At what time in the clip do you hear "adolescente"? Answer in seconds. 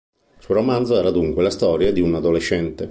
2.15-2.79